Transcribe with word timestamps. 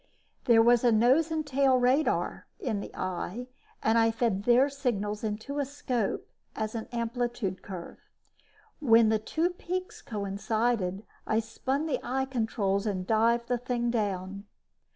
There 0.45 0.63
was 0.63 0.83
a 0.83 0.91
nose 0.91 1.29
and 1.29 1.45
tail 1.45 1.77
radar 1.77 2.47
in 2.59 2.79
the 2.79 2.89
eye 2.95 3.49
and 3.83 3.99
I 3.99 4.09
fed 4.09 4.45
their 4.45 4.67
signals 4.67 5.23
into 5.23 5.59
a 5.59 5.63
scope 5.63 6.27
as 6.55 6.73
an 6.73 6.87
amplitude 6.91 7.61
curve. 7.61 7.99
When 8.79 9.09
the 9.09 9.19
two 9.19 9.51
peaks 9.51 10.01
coincided, 10.01 11.05
I 11.27 11.39
spun 11.39 11.85
the 11.85 11.99
eye 12.03 12.25
controls 12.25 12.87
and 12.87 13.05
dived 13.05 13.47
the 13.47 13.59
thing 13.59 13.91
down. 13.91 14.45